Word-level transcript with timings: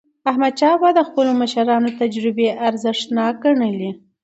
احمدشاه 0.29 0.71
بابا 0.81 0.89
د 0.95 0.99
خپلو 1.07 1.31
مشرانو 1.41 1.89
تجربې 1.99 2.47
ارزښتناکې 2.67 3.39
ګڼلې. 3.43 3.91